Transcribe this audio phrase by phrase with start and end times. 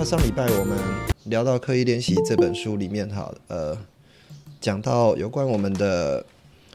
[0.00, 0.78] 那上礼拜我们
[1.24, 3.76] 聊到《刻意练习》这本书里面，哈，呃，
[4.60, 6.24] 讲到有关我们的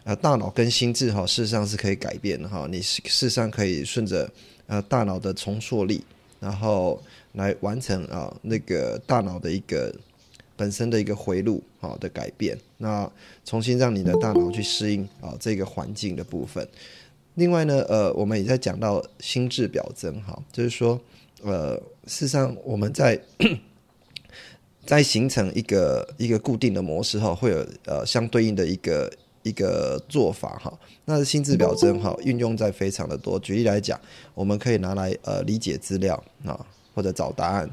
[0.03, 4.29] 呃大脑跟心智，哈，事实上是可以改变的，哈，你事实上可以顺着
[4.67, 6.03] 呃大脑的重塑力，
[6.41, 7.01] 然后
[7.31, 9.95] 来完成啊那个大脑的一个
[10.57, 13.09] 本身的一个回路，好的改变，那
[13.45, 16.67] 重新让你的大脑去适应啊这个环境的部分。
[17.35, 20.99] 另外呢，呃，我们也在讲到心智表征，哈，就是说。
[21.45, 23.17] 呃，事实上，我们在
[24.85, 29.09] 在形成一个一个固定的模式哈，会有呃相对应的一个
[29.43, 30.77] 一个做法哈。
[31.05, 33.39] 那心智表征哈，运用在非常的多。
[33.39, 33.97] 举例来讲，
[34.33, 36.59] 我们可以拿来呃理解资料啊，
[36.93, 37.69] 或者找答案，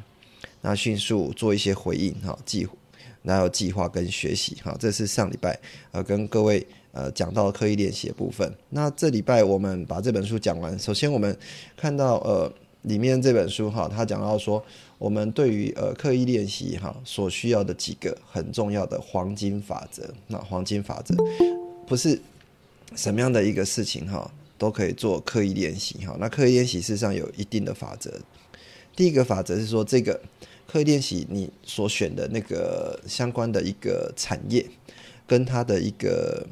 [0.61, 2.69] 那迅速做一些回应哈，计
[3.23, 4.77] 然后计划跟学习哈。
[4.79, 5.59] 这是上礼拜
[5.91, 8.55] 呃跟各位呃讲到刻意练习的部分。
[8.69, 10.79] 那这礼拜我们把这本书讲完。
[10.79, 11.37] 首先我们
[11.77, 12.53] 看到呃。
[12.83, 14.65] 里面这本书哈，他讲到说，
[14.99, 20.13] 我们对于呃刻意练习哈所需要的几个很重要的黄金法则。
[20.29, 21.15] 那黄金法则
[21.87, 22.21] 不是
[22.97, 26.17] 什么样的一个事情哈都可以做刻意练习哈。
[26.19, 28.13] 那刻意练习事实上有一定的法则。
[28.97, 30.21] 第一个法则是说，这个
[30.67, 34.65] 刻意练习你所选的那个相关的一个产业
[35.27, 36.47] 跟它的一个。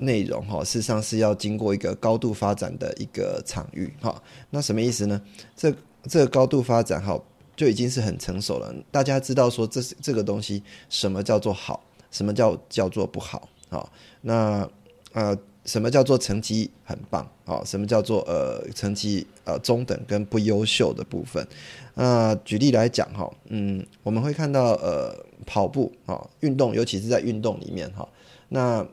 [0.00, 4.20] 内容哈，事实上是要经过一个高度发展的一个场域哈。
[4.48, 5.20] 那什么意思呢？
[5.54, 5.72] 这
[6.04, 7.20] 这个高度发展哈，
[7.54, 8.74] 就已经是很成熟了。
[8.90, 13.86] 大家知道说，这是这个东西什么叫做好，什么叫叫做不好啊？
[14.22, 14.66] 那
[15.12, 17.62] 呃，什么叫做成绩很棒啊？
[17.66, 21.46] 什么叫做呃成绩呃中等跟不优秀的部分？
[21.94, 28.08] 那举例来讲哈，嗯，我们会看到呃跑步啊，运动，尤其是在运动里面哈，
[28.48, 28.86] 那。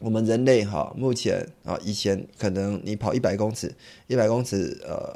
[0.00, 3.70] 我们人类哈，目前啊，以前可能你跑一百公尺，
[4.06, 5.14] 一百公尺，呃，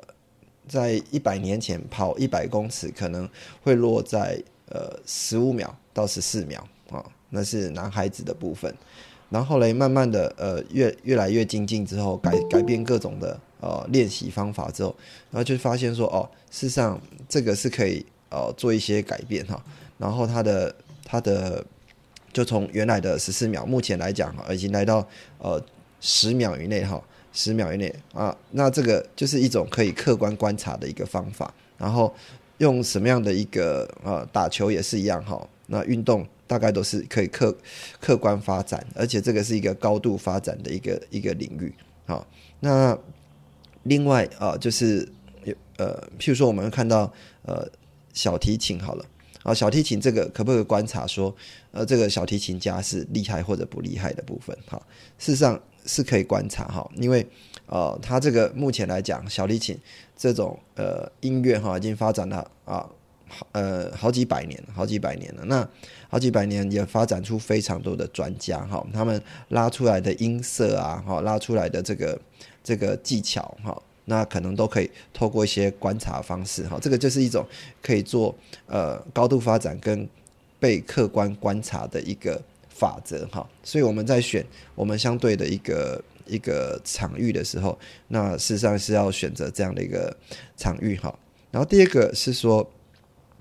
[0.69, 3.27] 在一百年前跑一百公尺可能
[3.62, 8.72] 会落在呃十五秒到十四秒啊，那是男孩子的部分。
[9.31, 14.95] 然后嘞，慢慢的呃越越来越精进之后，改改变各种的呃练习方法之后，
[15.31, 19.65] 然后就发现说哦，事实上这个是可以呃做一些改变哈。
[19.97, 21.65] 然后他的他的。
[22.34, 25.06] 就从原来的十四秒，目前来讲哈，已经来到
[25.39, 25.59] 呃
[26.00, 27.00] 十秒以内哈，
[27.33, 31.55] 十秒以内啊，那这个就是一种可以客观观察的一个方法。
[31.78, 32.12] 然后
[32.59, 37.56] 用什么样的一个呃打球也是一样哈，那运动大概都是可以客
[38.00, 41.72] 客观发展，而且这个是一个高度发展的一个一个领域
[42.06, 42.27] 好，
[42.59, 42.99] 那
[43.84, 45.09] 另外啊，就是
[45.77, 47.12] 呃，譬如说我们看到
[47.43, 47.65] 呃
[48.12, 49.05] 小提琴好了。
[49.44, 51.32] 啊，小提琴这个可不可以观察说，
[51.71, 54.56] 呃，这个小提琴家是厉害或者不厉害的部分？
[54.66, 54.81] 哈，
[55.19, 57.25] 事实上是可以观察哈，因为
[57.66, 59.78] 呃，他这个目前来讲，小提琴
[60.16, 62.88] 这种呃音乐哈，已经发展了啊，
[63.53, 65.44] 呃好几百年，好几百年了。
[65.44, 65.69] 那
[66.09, 72.19] 好几百年也发展出非常多的专家哈，他们拉出来的音色啊，哈，拉出来的这个
[72.62, 73.83] 这个技巧哈。
[74.06, 77.47] 那可能都可以透过一些观察方式，哈，这个就是一种
[77.82, 78.34] 可以做
[78.66, 80.09] 呃高度发展跟
[80.60, 83.48] 被客观观察的一个法则，哈。
[83.62, 84.44] 所以我们在选
[84.75, 87.78] 我们相对的一个一个场域的时候，
[88.09, 90.15] 那事实上是要选择这样的一个
[90.56, 91.19] 场域，哈。
[91.50, 92.69] 然后第二个是说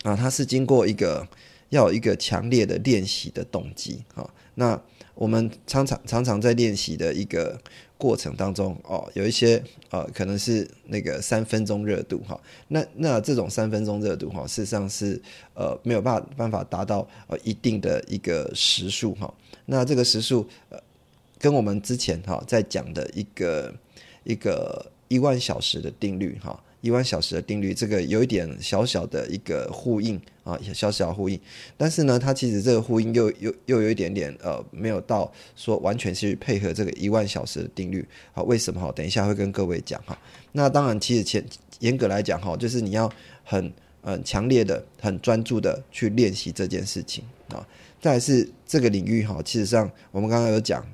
[0.04, 1.28] 啊，它是经过一个
[1.70, 4.30] 要有一个强烈的练习的动机，哈。
[4.56, 4.80] 那
[5.16, 7.60] 我们常常常常在练习的一个。
[7.96, 12.38] 过程当中哦，有一些呃，可能是那个三分钟热度哈。
[12.68, 15.22] 那那这种三分钟热度哈，事实上是
[15.54, 19.34] 呃没有办法办法达到呃一定的一个时速哈。
[19.68, 20.78] 那这个时速呃，
[21.40, 23.74] 跟我们之前哈在讲的一个
[24.26, 26.62] 一个一万小时的定律哈。
[26.84, 31.40] 一万小时的定律，这个有一点小小的一个呼应啊，小小呼应。
[31.78, 38.44] 但是呢，它其实这个呼应又又又有一点点呃，没有到说完全是配合这个一万小时的定律啊。
[38.44, 38.92] 为什么哈？
[38.92, 40.20] 等一下会跟各位讲哈。
[40.52, 41.42] 那当然，其实前
[41.80, 43.10] 严格来讲哈，就是你要
[43.46, 43.72] 很
[44.02, 47.66] 嗯强烈的、很专注的去练习这件事情啊。
[48.02, 50.86] 再是这个领域哈，其实上我们刚刚有讲，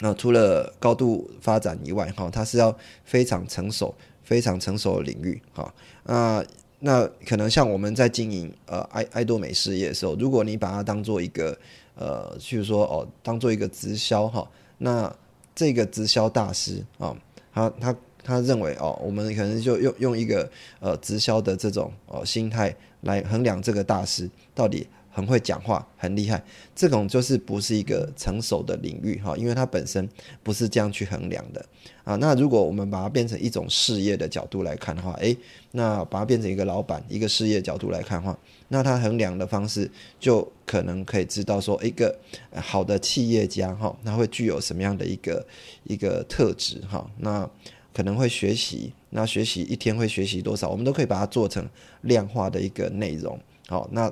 [0.00, 3.94] 那除了高度发展以外哈，它是要非常成熟。
[4.22, 5.74] 非常成熟的领域，哈，
[6.04, 6.44] 那
[6.80, 11.56] 那可能像我们在经营呃爱爱多美事业的时候，如果你把它当做一个
[11.94, 14.48] 呃，譬如说哦，当做一个直销哈，
[14.78, 15.14] 那
[15.54, 17.16] 这个直销大师啊，
[17.52, 24.86] 他他他认为哦，我们可能就用用一个呃直销的这种哦心态来衡量这个大师到底。
[25.14, 26.42] 很会讲话，很厉害，
[26.74, 30.08] 这种就是不是一个成熟的领域哈，因为它本身
[30.42, 31.62] 不是这样去衡量的
[32.02, 32.16] 啊。
[32.16, 35.36] 那如果我们把它变成一种事业的角度来看的话，诶，
[35.72, 38.38] 那把它变成一个老板一个事业角度来看的话，
[38.68, 42.18] 那它衡量的方式就可能可以知道说，一个
[42.54, 45.46] 好的企业家哈，他会具有什么样的一个
[45.84, 47.06] 一个特质哈？
[47.18, 47.46] 那
[47.92, 51.68] 可能会学习，那学习一天会学习多少，我们都可以把它做成
[52.00, 53.38] 量化的一个内容。
[53.68, 54.10] 好，那。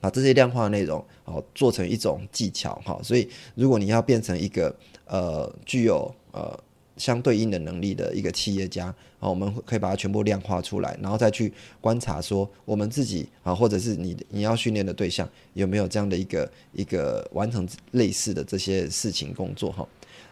[0.00, 4.74] 把这些量化的内容哦做成一种技巧哈，所以如果你要变成一个
[5.04, 6.58] 呃具有呃
[6.96, 8.86] 相对应的能力的一个企业家
[9.18, 19.86] 啊，我们可以把它全部量化出来，然后再去观察说我们自己啊，或者是你你要训练的对象有没有这样的一个一个完成类似的这些事情工作哈。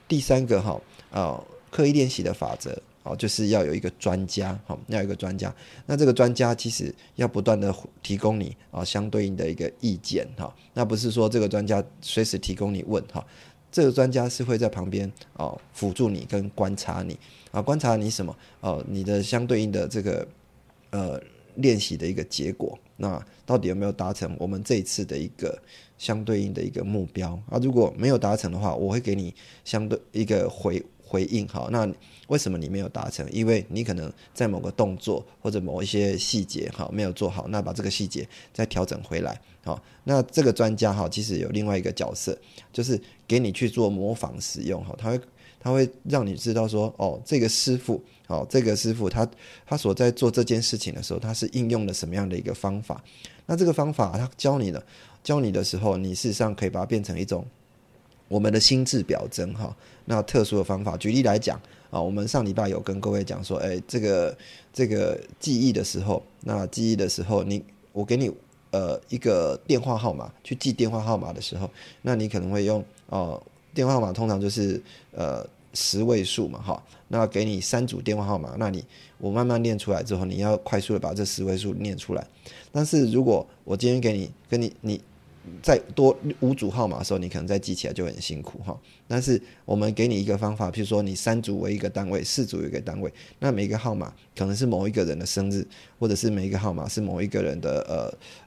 [0.06, 0.81] 第三个哈
[1.11, 2.81] 啊刻意练习的法则。
[3.08, 5.55] 哦，就是要有一个专家，哈，要有一个专家。
[5.87, 10.55] 那这个专家其实要不断的提供你啊相对应的一个意见，哈。
[10.75, 13.26] 那不是说这个专家随时提供你问，哈。
[13.72, 17.19] 这个专家是会在旁边哦辅助你跟观察你
[17.50, 18.37] 啊，观察你什么？
[18.60, 20.26] 哦，你的相对应的这个
[20.90, 21.20] 呃
[21.56, 25.58] 练习的一个结果，那到底有没有达成我们这一次的一个
[25.99, 27.58] 相对应的一个目标啊？
[27.62, 29.34] 如果没有达成的话，我会给你
[29.64, 30.84] 相对一个回。
[31.08, 31.90] 回应好，那
[32.26, 33.26] 为什么你没有达成？
[33.32, 39.40] 因为你可能在某个动作或者某一些细节哈没有做好，那把这个细节再调整回来。
[39.64, 42.38] 好，那这个专家哈其实有另外一个角色，
[42.70, 45.20] 就是给你去做模仿使用哈，他会
[45.58, 49.26] 他会让你知道说哦，这个师傅哦，这个师傅他
[49.66, 53.02] 他所在做这件事情的时候，他是应用了什么样的一个方法？
[53.46, 54.84] 那这个方法他教你的
[55.25, 57.46] 教你的时候，你事实上可以把它变成一种。
[58.29, 61.59] 我们的心智表征哈，那特殊的方法，举例来讲
[61.91, 64.37] 啊，我们上礼拜有跟各位讲说，哎，这个
[64.73, 68.31] 这个记忆的时候，那记忆的时候，你我给你
[68.71, 71.71] 呃一个电话号码去记电话号码的时候，
[72.03, 73.43] 那你可能会用哦
[73.73, 74.79] 电话号码通常就是
[75.13, 75.43] 呃
[75.73, 78.85] 十位数嘛哈，那给你三组电话号码，那你
[79.17, 82.27] 我慢慢念出来之后，你要快速的把这十位数念出来，
[82.71, 85.01] 但是如果我今天给你跟你你。
[85.62, 88.79] 再多五组号码的时候，你可能再记起来就很辛苦哈。
[89.06, 95.67] 但是我们给你一个方法，譬如说你三组为一个单位，四组一个单位，那每一个号码可能是某一个人的生日，
[95.99, 97.81] 或者是每一个号码是某一个人的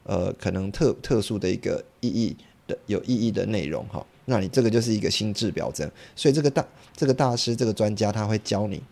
[0.04, 4.04] 呃呃可能特特殊的一个意义的有意义的内容哈。
[4.24, 6.66] 那你这个就是一个心智表征，所以这个大
[6.96, 8.82] 这个大师这个专家他会教你。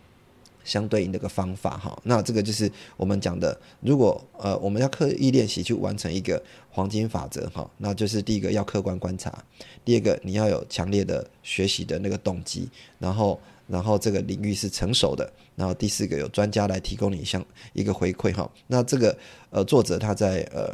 [0.63, 9.43] 相对应的一个方法哈，那这个就是我们讲的，如果呃我们要刻意练习去完成一个黄金法则哈，那就是第一个要客观观察，
[9.83, 12.69] 第二个你要有强烈的学习的那个动机，
[12.99, 17.43] 然后然后这个领域是成熟的，然后第四个有专家来提供你像
[17.73, 19.17] 一个回馈哈，那这个
[19.49, 20.71] 呃作者他在呃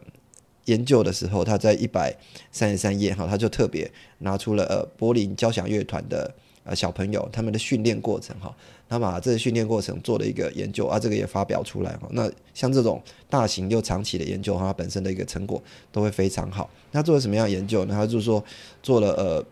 [0.66, 2.14] 研究的时候，他在一百
[2.52, 6.34] 三十三页哈，他就特别拿出了呃柏林交响乐团的。
[6.70, 8.54] 呃，小朋友他们的训练过程哈，
[8.90, 12.08] 他把这个训练过程做了一个研究啊，这个也发表出来哈。
[12.12, 15.62] 那像这种大型又长期的研究，它本身的一个成果
[15.92, 16.70] 都会非常好。
[16.92, 17.94] 那做了什么样的研究呢？
[17.94, 18.42] 他就是说
[18.82, 19.46] 做了呃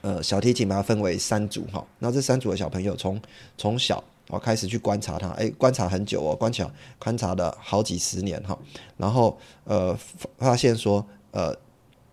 [0.00, 1.86] 呃小提琴，把它分为三组哈。
[1.98, 3.20] 那这三组的小朋友从
[3.58, 8.58] 从小我开始去观察他，哎，观察很久哦，观察观察了好几十年哈。
[8.96, 9.94] 然后呃
[10.38, 11.54] 发现说呃，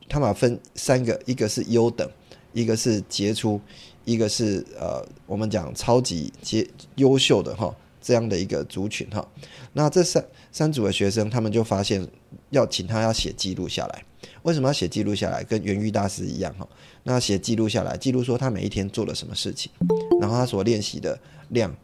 [0.09, 2.09] 他把分三个，一个是优等，
[2.51, 3.61] 一个是杰出。
[4.05, 9.27] 一个是呃，我们讲超级杰优秀的哈这样的一个族群哈，
[9.73, 12.07] 那这三三组的学生，他们就发现
[12.49, 14.03] 要请他要写记录下来。
[14.43, 15.43] 为什么要写记录下来？
[15.43, 16.67] 跟元玉大师一样哈，
[17.03, 19.71] 那写记录下来，记录说他每一天做了什么事情，
[20.19, 21.75] 然后他所练习的量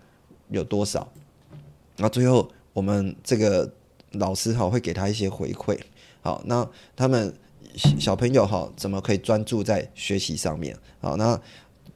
[0.49, 1.07] 有多少，
[1.97, 3.69] 那最后我们这个
[4.13, 5.77] 老师哈会给他一些回馈。
[6.21, 7.33] 好，那他们
[7.99, 10.75] 小朋友哈怎么可以专注在学习上面？
[11.01, 11.39] 好，那。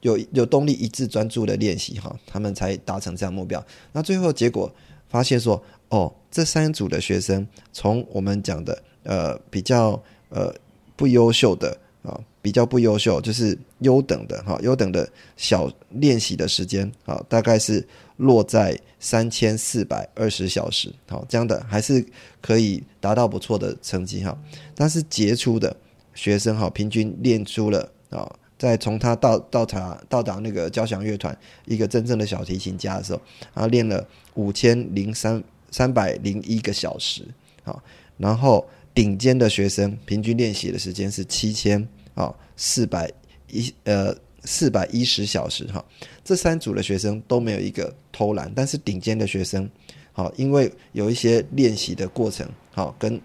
[0.00, 3.64] 有有动力、一致专注的练习哈，他们才达成这样目标。
[3.92, 4.72] 那最后结果
[5.08, 10.54] 发现说，哦，这三组的学生，从我们讲的呃比较呃
[10.96, 22.02] 不优秀的啊，比较不优秀，就是优等的哈，优等的小练习的时间啊，大概是落在三千四百二十小时，好，这样的还是
[22.40, 24.34] 可以达到不错的成绩哈。
[24.74, 25.76] 但是杰出的
[26.14, 28.30] 学生哈，平均练出了啊。
[28.60, 33.20] 在从他到到达到达那个交响乐团一个真正的小提琴家的时候，
[33.54, 37.26] 他练了五千零三三百零一个小时，
[37.64, 37.82] 好，
[38.18, 43.10] 然后顶尖的学生平均练习的时间是七千啊四百
[43.48, 44.14] 一呃
[44.44, 45.82] 四百一十小时哈，
[46.22, 49.66] 这三组的学生都没有一个偷懒，但是顶尖的学生
[50.12, 53.18] 好，因为有一些练习的过程好跟。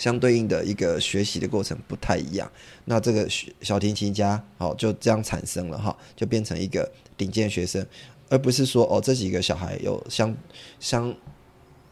[0.00, 2.50] 相对应的一个学习的过程不太一样，
[2.86, 3.28] 那这个
[3.60, 7.86] 小提琴家好就这样产生了哈，就变成一个顶尖学生，
[8.30, 10.34] 而不是说哦这几个小孩有相
[10.78, 11.14] 相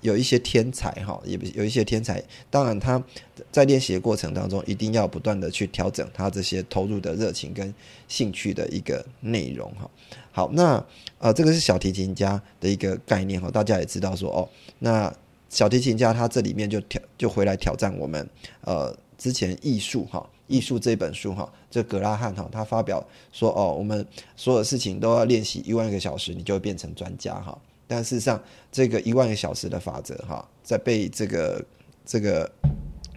[0.00, 3.04] 有一些天才哈，也有一些天才，当然他
[3.52, 7.74] 在练习的过程当中一定要不断的去调整他这些投入的热情跟
[8.08, 9.90] 兴趣的一个内容哈。
[10.32, 10.82] 好，那
[11.18, 14.48] 呃这个是小提琴家的一个概念哈，大家也知道说哦
[14.78, 15.14] 那。
[15.48, 18.28] 小提琴家他这里面就挑就回来挑战我们，
[18.62, 27.58] 呃，之前艺术哈，艺术这本书哈，这格拉汉哈，他发表说哦，我们所有事情都要练习一万个小时，你就会变成专家哈。
[27.86, 31.64] 但事实上，这个一万个小时的法则哈，在被这个
[32.04, 32.50] 这个。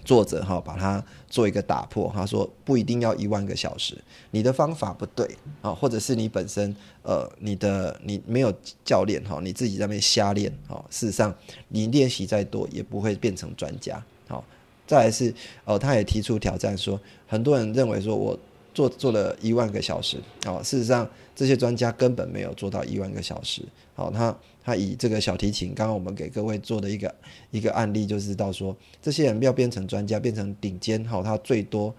[0.03, 3.97] 作者哈把它做一个打破，他说不一定要一万个小时，
[4.31, 8.53] 你的方法不对啊，或者是你本身呃你的你没有
[8.83, 11.33] 教练哈，你自己在那边瞎练哈，事实上
[11.69, 14.43] 你练习再多也不会变成专家好。
[14.87, 18.37] 再来是呃他也提出挑战说，很多人认为说我
[18.73, 21.07] 做做了一万个小时啊，事实上
[21.41, 23.63] 这些专家根本没有做到一万个小时
[23.95, 24.37] 好他。
[24.63, 27.15] 他以这个小提琴，刚刚我们给各位做的一个
[27.49, 31.91] 一个案例，就是到说，这些人要变成专家，变成顶尖，好，他最多，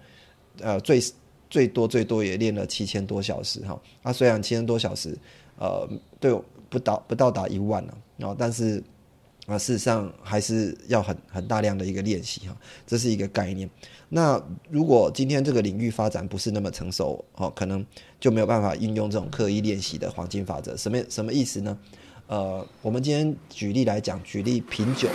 [0.61, 0.97] 呃，最
[1.49, 5.13] 最多最多也练了七千多小时，哈，他虽然七千多小时，
[5.59, 5.85] 呃，
[6.21, 6.33] 对，
[6.69, 8.81] 不到不到达一万了，然后但是
[9.45, 12.55] 啊，事实上还是要很很大量的一个练习，哈，
[12.87, 13.69] 这是一个概念。
[14.07, 17.85] 那如果今天这个领域发展不是那么成熟，哦，可能
[18.19, 20.77] 就没有办法运用这种刻意练习的黄金法则。
[20.77, 21.77] 什么什么意思呢？
[22.27, 25.09] 呃，我们今天举例来讲，举例品酒，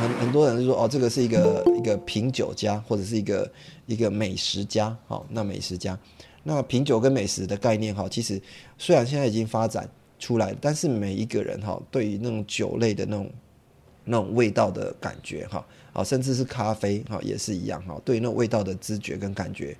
[0.00, 3.52] 很很多人就说哦，这个是一个一个品酒家，或者是一个
[3.84, 5.98] 一个美食家，好，那美食家，
[6.42, 8.40] 那品酒跟美食的概念哈，其实
[8.78, 9.86] 虽然现在已经发展
[10.22, 13.28] 出来，但是每一个人哈，对于那种酒类的那种
[14.04, 19.76] 那种味道的感觉哈，啊，甚至是咖啡哈，也是一样哈，对于那味道的知觉跟感觉，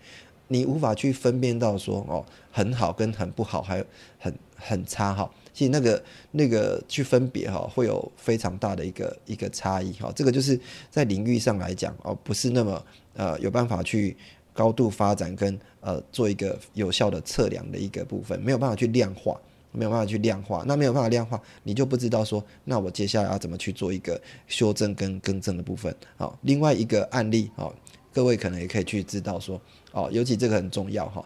[0.49, 3.85] 你无法去分辨到说哦，很好跟很不好，还有
[4.19, 5.31] 很很差哈。
[5.55, 10.11] 其实那个那个去分别哈，会有非常大的一个一个差异哈。
[10.17, 10.59] 这个就是
[10.91, 12.85] 在领域上来讲哦，不是那么
[13.15, 14.17] 呃有办法去
[14.53, 19.39] 高度发展跟呃做一个有效的测量的一个部分，没有办法去量化，
[19.73, 20.63] 没有办法去量化。
[20.67, 25.95] 那没有办法量化，你就不知道说，那我接下来要怎么去做一个修正跟更正的部分。
[26.17, 27.75] 好，另外一个案例哦，
[28.13, 29.61] 各位可能也可以去知道说
[29.93, 31.25] 哦，尤其这个很重要哈，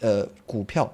[0.00, 0.92] 呃，股票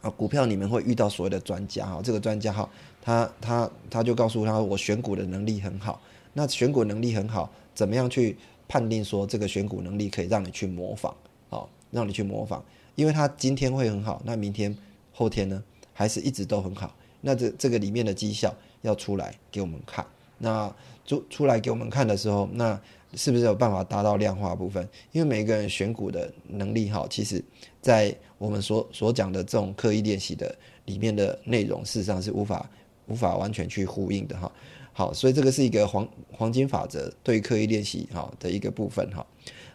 [0.00, 0.10] 啊。
[0.10, 2.68] 股票你们会遇到所谓的专家哈，这个专家哈，
[3.00, 6.00] 他他他就告诉他我选股的能力很好，
[6.32, 8.36] 那选股能力很好，怎么样去
[8.68, 11.14] 判定说这个选股能力可以让你去模仿，
[11.48, 14.76] 好，让你去模仿，因为他今天会很好，那明天
[15.12, 15.62] 后天呢，
[15.96, 20.70] 还是一直都很好，那这这个里面的绩效要出来给我们看，那
[21.06, 22.78] 出出来给我们看的时候，那
[23.14, 24.86] 是不是有办法达到量化部分？
[25.12, 27.42] 因为每个人选股的能力哈，其实。
[27.80, 30.52] 在我们所所讲的这种刻意练习的
[30.86, 32.68] 里面的内容，事实上是无法
[33.06, 34.50] 无法完全去呼应的哈。
[34.92, 39.24] 好，所以这个是一个黄黄金法则对刻意练习哈的一个部分哈。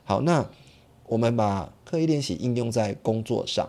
[0.04, 0.46] 好，那
[1.06, 3.66] 我们把刻意练习应用在工作上，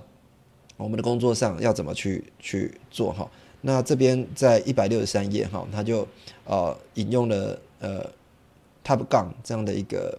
[0.83, 3.31] 我们的工作上要怎么去去做哈？
[3.61, 6.07] 那这边在一百六十三页哈，他就
[6.45, 8.05] 呃引用了呃
[8.85, 10.19] Top Gun 这样的一个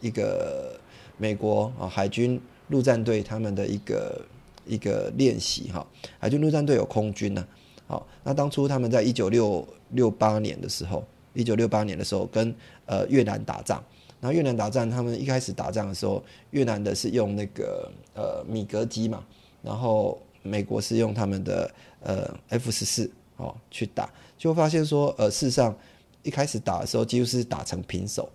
[0.00, 0.78] 一个
[1.18, 2.40] 美国啊海军。
[2.68, 4.20] 陆战队他们的一个
[4.66, 5.86] 一个练习哈，
[6.18, 7.46] 海军陆战队有空军呢，
[7.86, 12.52] 好，那当初他们在一九六六八年的时候，一九六八年的时候跟
[12.86, 13.80] 呃越南打仗，
[14.20, 16.20] 然后越南打仗，他们一开始打仗的时候，
[16.50, 19.24] 越南的是用那个呃米格机嘛，
[19.66, 21.70] 然后美国是用他们的
[22.00, 24.08] 呃 F 十四哦去打，
[24.38, 25.76] 就发现说呃事实上
[26.22, 28.30] 一开始打的时候几乎是打成平手，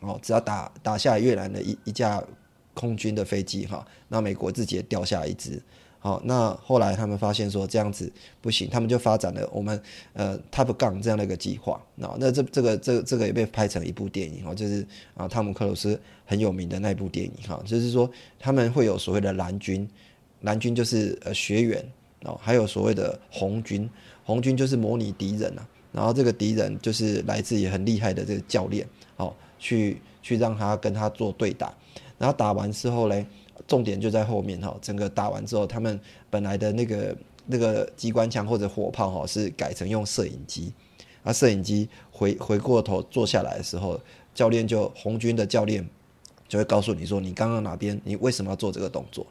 [0.00, 2.22] 哦，只要打打下越南的一一架。
[2.78, 5.58] 空军的飞机哈，那美国自己也掉下一只，
[5.98, 9.82] 好，那后来他们发现说这样子不行，他们就发展了我们
[10.12, 19.88] 呃 Top Gun 这样的一个计划，那那这这个这这个也被拍成一部电影哦，就是啊汤姆克鲁斯很有名的那部电影哈，就是说他们会有所谓的蓝军，
[20.46, 21.84] 蓝军就是呃学员
[22.22, 23.90] 哦，还有所谓的红军，
[24.24, 28.86] 红军就是模拟敌人啊，然后这个敌人就是来自于很厉害的这个教练，
[29.16, 31.74] 好去去让他跟他做对打。
[32.16, 33.26] 然后打完之后嘞，
[33.66, 36.00] 重点就在后面哈，整个打完之后，他们
[36.30, 40.72] 本来的那个那个机关枪或者火炮哈是改成用摄影机，
[41.24, 44.00] 啊，摄影机回回过头坐下来的时候，
[44.32, 45.86] 教练就红军的教练
[46.48, 49.26] 就会告诉你说，你刚刚哪边，你为什么要做这个动作？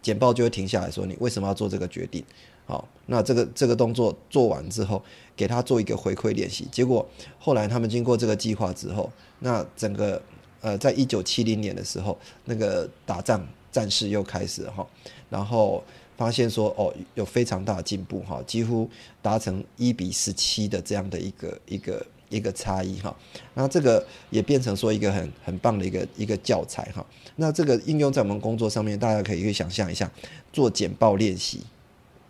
[0.00, 2.24] 简报就会停下来说，你为什么要做这个决定？
[2.66, 5.02] 好，那这个这个动作做完之后，
[5.34, 6.66] 给他做一个回馈练习。
[6.70, 7.06] 结果
[7.38, 10.20] 后来他们经过这个计划之后，那整个
[10.60, 14.86] 呃，在一九七零年的时候，那个打仗战事又开始哈，
[15.30, 15.82] 然后
[16.18, 18.88] 发现说哦，有非常大的进步哈，几乎
[19.22, 23.14] 达成一比十七的这样的一个一个一个差异哈。
[23.54, 27.04] 那这个也变成说一个很很棒的一个一个教材哈。
[27.36, 30.10] 那这个应用在我们工作上面，大家可以去想象一下，
[30.52, 31.60] 做简报练习。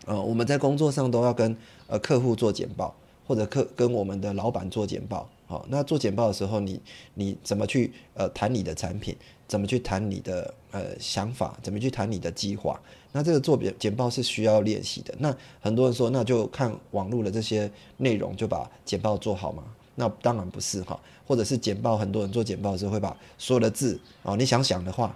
[0.06, 2.94] 呃，我们在工作上都要跟呃客户做简报，
[3.26, 5.28] 或者客跟我们的老板做简报。
[5.46, 6.80] 好，那做简报的时候，你
[7.14, 9.16] 你怎么去呃谈你的产品？
[9.46, 11.58] 怎么去谈你的呃想法？
[11.62, 12.78] 怎么去谈你的计划？
[13.12, 15.14] 那这个做简简报是需要练习的。
[15.18, 19.62] 那很多人说，那就看网络的这些内容就把简报做好吗？
[19.98, 20.98] 那当然不是哈。
[21.26, 25.14] 或者是简报，很多人做简报的时候会把所有的字啊，你想想的话，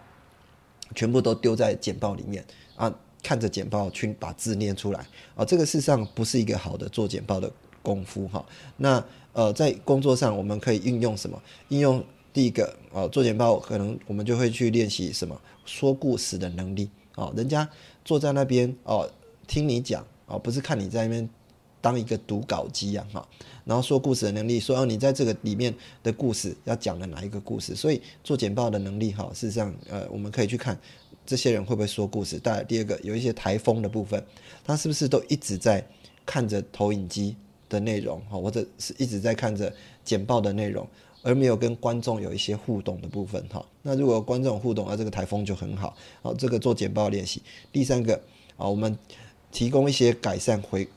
[0.94, 2.44] 全部都丢在简报里面
[2.76, 2.92] 啊。
[3.22, 7.48] 看着简报去把字念出来啊，这个事实上不是一个好的做简报的
[7.80, 8.44] 功夫哈。
[8.76, 11.40] 那呃，在工作上我们可以运用什么？
[11.68, 17.32] 运用第一个啊，做简报可能我们就会去练习什么说故事的能力啊。
[17.36, 17.66] 人家
[18.04, 19.08] 坐在那边哦，
[19.46, 21.30] 听你讲哦，不是看你在那边
[21.82, 23.28] 当一个读稿机啊哈。
[23.66, 27.74] 然后说故事的能力，说哦，你在这个里面的故事要讲的哪一个故事？
[27.74, 30.80] 所以做简报的能力哈，事实上呃，我们可以去看。
[31.24, 32.36] 这些人会不会说故事？
[32.40, 34.20] 当然，第二个有一些台风的部分，
[34.64, 35.86] 他是不是都一直在
[36.26, 37.36] 看着投影机
[37.68, 39.72] 的内容，哈，或者是一直在看着
[40.04, 40.84] 简报的内容，
[41.22, 43.64] 而没有跟观众有一些互动的部分，哈。
[43.82, 47.40] 那如果观众互动，那这个台风就很好，好，这个做简报练习。
[47.70, 48.20] 第三个，
[48.56, 48.98] 啊，我们
[49.52, 50.88] 提供一些改善回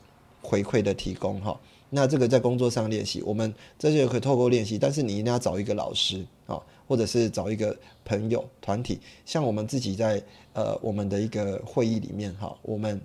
[0.46, 1.58] 回馈的提供，哈。
[1.90, 6.62] 那这个在工作上练习，我们这就可以透过练习，但是你一定要找一个老师，啊。
[6.88, 13.00] 或者是找一个朋友团体，像我们自己在呃我们的一个会议里面哈，我们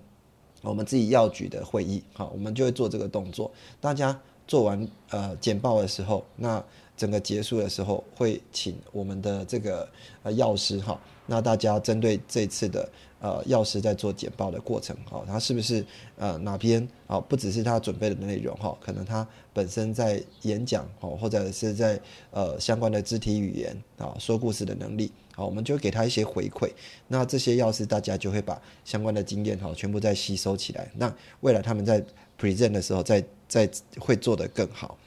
[0.60, 3.50] 我们自己要举的会议哈，我们就会做这个动作。
[3.80, 6.64] 大家做完呃简报的时候，那
[6.96, 9.88] 整个结束的时候会请我们的这个
[10.22, 12.88] 呃药师哈，那大家针对这次的。
[13.22, 17.20] 呃，药师在做简报的过程，哈，他是不是呃哪边啊？
[17.20, 22.00] 不只是他准备的内容，哈，可能他本身在演讲，哦，或者是在
[22.32, 26.68] 呃相关的肢体语言啊，说故事的能力，好，我们就给他一些回馈。
[27.06, 30.90] 那这些药师大家就会把相关的经验，哈，全部再吸收起来。
[30.96, 32.04] 那未来他们在
[32.36, 34.98] present 的时候，再再会做得更好。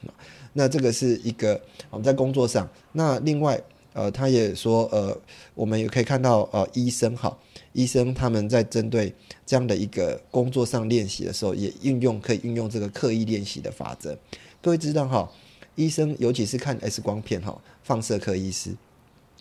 [0.56, 2.66] 那这个是一个我们在工作上。
[2.92, 3.60] 那另外，
[3.92, 5.16] 呃，他也说，呃，
[5.54, 7.36] 我们也可以看到，呃，医生，哈。
[7.72, 9.12] 医生他们在针对
[9.44, 14.16] 这样的一个工作上练习的时候，也运用可以运用这个刻意练习的法则。
[14.62, 15.30] 各位知道哈，
[15.74, 18.74] 医生尤其是看 X 光片哈，放射科医师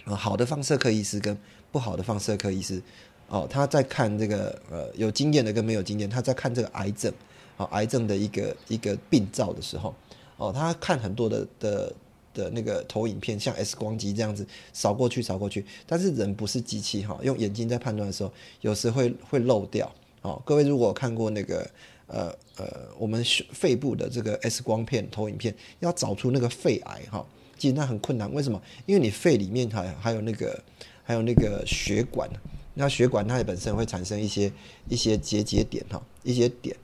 [0.04, 1.38] 啊，好的放射科医师跟
[1.72, 2.82] 不好的放射科医师
[3.30, 7.12] 哦，他在看这个呃有经验的跟没有经验，他在看这个癌症
[7.56, 9.96] 啊癌症的一个一个病灶的时候
[10.38, 11.94] 哦，他看很多的的。
[12.36, 19.90] 的那个投影片像 X 光机这样子扫过去扫过去，但是人不是机器哈，用眼睛在判断的时候，有时会会漏掉。
[20.22, 21.66] 哦，各位如果看过那个
[22.08, 22.68] 呃呃
[23.00, 27.26] 我们肺部的这个 X 光片投影片，要找出那个肺癌哈，
[27.58, 28.30] 其实那很困难。
[28.34, 28.62] 为什么？
[28.86, 30.62] 因为你肺里面还还有那个
[31.06, 32.30] 还有那个血管，
[32.76, 34.52] 那血管它本身会产生一些
[34.88, 36.76] 一些结节点哈，一些点，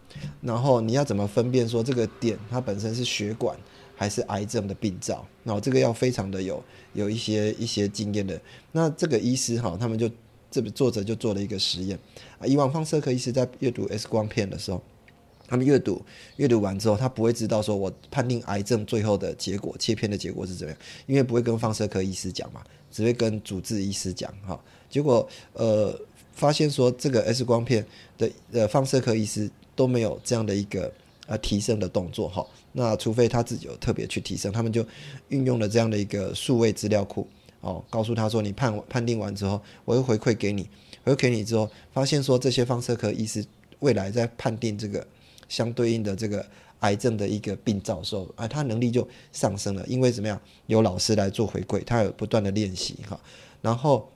[0.41, 3.55] 然后你要怎么分辨说这个点它本身是血管？
[3.93, 8.41] 还是癌症的病灶，那这个要非常的有有一些一些经验的。
[8.71, 10.09] 那这个医师哈，他们就
[10.49, 11.99] 这个作者就做了一个实验
[12.39, 12.47] 啊。
[12.47, 14.81] 以往放射科医师在阅读 X 光片的时候，
[15.47, 16.01] 他们阅读
[16.37, 24.59] 阅读完之后，他不会知道说我判定癌症最后的结果切片的结果是怎么样，因为不会跟放射科医师讲嘛，只会跟主治医师讲哈。
[24.91, 25.99] 结果呃，
[26.33, 27.83] 发现说这个 X 光片
[28.19, 30.91] 的呃放射科医师都没有这样的一个。
[31.27, 34.85] 啊，提升的动作哈，那除非他自己有特别去提升，他们就
[35.29, 37.25] 运用了这样的一个数位资料库
[37.61, 40.67] 哦，告诉他说，你判判定完之后，我会回馈给你，
[41.05, 43.45] 回馈给你之后，发现说这些放射科医师
[43.79, 45.07] 未来在判定这个
[45.47, 46.45] 相对应的这个
[46.79, 53.17] 癌症的一个病灶时候，啊，他能力就上升了，因为怎么样，有老师来做回馈，他有不断的练习哈，
[53.61, 54.09] 然后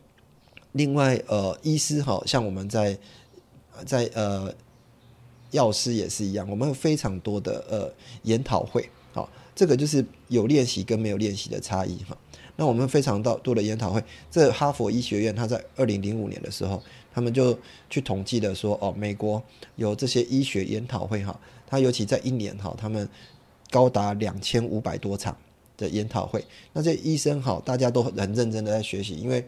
[0.76, 2.98] 另外呃，医师哈，像我们在
[3.84, 4.54] 在呃。
[5.52, 7.90] 药师也是一样，我们有非常多的呃
[8.24, 12.18] 研讨会，好，这个就是有练习跟没有练习的差异哈。
[12.58, 16.84] 那我们非常到多的研讨会，这哈佛医学院他在二零零五年的时候，
[17.14, 17.58] 他们就
[17.90, 19.42] 去统计的说，哦，美国
[19.78, 23.08] 有这些医学研讨会哈，他尤其在一年哈，他们
[23.70, 25.38] 高达两千五百多场
[25.78, 26.44] 的研讨会。
[26.74, 29.46] 那这医生好，大家都很认真的在学习，因为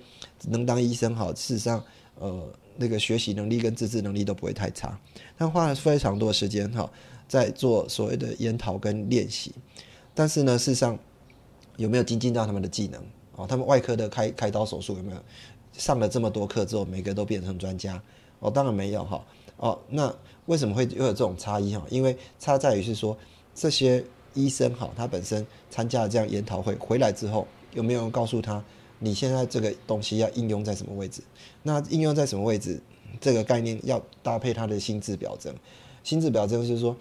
[0.47, 1.83] 能当医生好，事实上
[2.19, 4.99] 呃那个学习能力跟自制能力都不会太差。
[5.37, 6.89] 他花了非常多时间哈，
[7.27, 9.53] 在做所谓的研讨跟练习。
[10.13, 10.97] 但是呢，事实上
[11.75, 13.01] 有没有精进到他们的技能？
[13.35, 15.17] 哦，他们外科的开开刀手术有没有
[15.73, 18.01] 上了这么多课之后，每个都变成专家？
[18.39, 19.23] 哦，当然没有哈。
[19.57, 20.13] 哦，那
[20.45, 21.83] 为什么会又有这种差异哈？
[21.89, 23.17] 因为差在于是说，
[23.53, 24.03] 这些
[24.37, 28.63] 医生哈，他本身参加了这样研讨会回来之后，有没有人告诉他，
[28.99, 31.21] 你现在这个东西要应用在什么位置？
[31.63, 32.79] 那应用在什么位置？
[33.19, 35.53] 这个概念要搭配他的心智表征。
[36.03, 36.95] 心智表征就是说。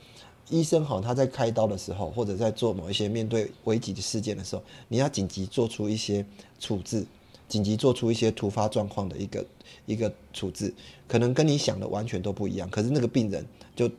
[0.49, 6.25] 医生哈，他在开刀的时候，或者在做某一些面对危急的事件的时候，你要紧急做出一些
[6.61, 7.05] 处置，
[7.49, 9.45] 紧急做出一些突发状况的一个
[9.87, 10.73] 一个处置，
[11.09, 12.71] 可能跟你想的完全都不一样。
[12.71, 13.45] 可是那个病人
[13.75, 13.91] 就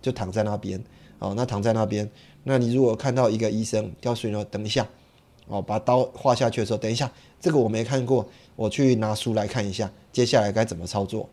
[0.00, 0.82] 就躺在那边，
[1.18, 2.10] 哦，那躺在那边，
[2.44, 4.86] 那你如果看到一个医生告诉你说等一下，
[5.48, 8.26] 哦，把刀划下去的时候，等一下，这个我没看过，
[8.56, 11.28] 我去拿书来看一下，接下来该怎么操作。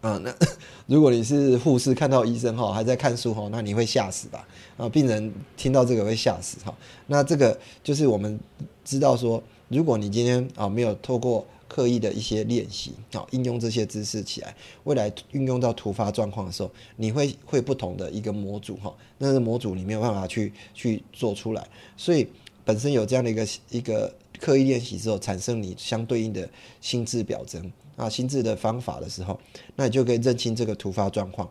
[0.00, 0.34] 啊，那
[0.86, 4.46] 如果你是护士看到医生哈还在看书哈，那你会吓死吧？
[4.78, 6.74] 啊，病人听到这个会吓死哈。
[7.06, 8.38] 那这个就是我们
[8.84, 14.52] 知道说，如果你今天啊没有透过刻意的一些练习啊，应用这些知识起来，
[14.82, 21.64] 未来运用到突发状况的时候，你会会不同的一个模组哈，那个模组你没有办法去去做出来，
[21.96, 22.26] 所以
[22.64, 26.48] 本身有这样的一个一个刻意练习之后，产生你相对应的
[26.80, 27.70] 心智表征。
[27.96, 29.38] 啊，心智的方法的时候，
[29.76, 31.46] 那你就可以认清这个突发状况，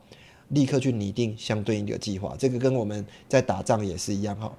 [0.48, 2.36] 立刻去拟定相对应的计划。
[2.40, 4.52] 这个跟我们在打仗也是一样哈。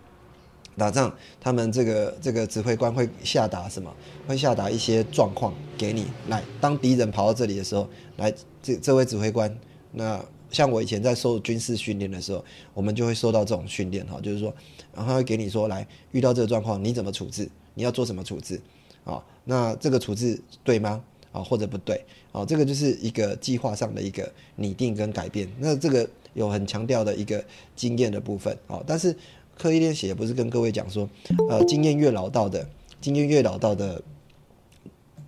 [0.81, 3.95] 打仗，他们这个这个指挥官会下达什么？
[4.27, 6.43] 会下达一些状况给你来。
[6.59, 9.55] 当敌人跑到这里的时候，来这这位指挥官，
[9.93, 14.55] 那像我以前在受军事训练的时候，我们就会受到这种训练哈，就是说，
[14.95, 17.47] 然后会给你说，来遇到这个状况你怎么处置？
[17.75, 18.59] 你要做什么处置？
[19.05, 21.03] 啊，那这个处置对吗？
[21.33, 25.49] 啊，或者不对，啊，这个就是一个计划上的一个拟定跟改变。
[25.59, 27.45] 那这个有很强调的一个
[27.77, 29.14] 经验的部分，啊，但是
[29.61, 31.07] 刻意练习也不是跟各位讲说，
[31.51, 32.66] 呃，经验越老道的，
[32.99, 34.03] 经验越老道的，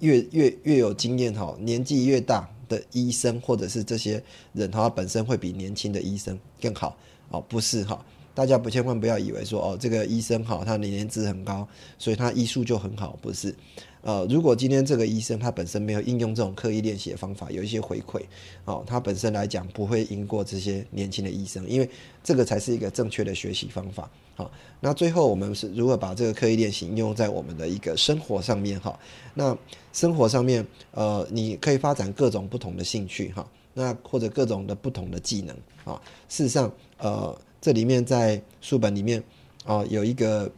[0.01, 4.23] 越越越有经验哈，年纪越大的医生或者是这些
[4.55, 6.97] 人，他本身会比年轻的医生更好，
[7.29, 8.03] 哦，不是哈。
[8.35, 11.68] 大家不千万不要以为说哦，这个医生好，他的年资很高，
[11.99, 13.55] 所以他医术就很好，不是。
[14.03, 18.21] 呃，如果今天这个医生他本身没有应用这种刻意练习的方法，有一些回馈，
[18.65, 21.88] 哦，他本身来讲不会赢过这些年轻的医生，因为
[22.23, 24.11] 这个才是一个正确的学习方法。
[24.35, 28.79] 好，那最后我们是如何把这个刻意练习应用在我们的一个生活上面？
[28.81, 28.99] 哈，
[29.35, 29.57] 那
[29.93, 37.37] 生活上面，呃，你可以发展各种不同的兴趣，哈，那或者各种的不同的技能，啊，事实上，呃。
[37.65, 39.23] 这里面在书本里面，
[39.65, 40.51] 啊，有一个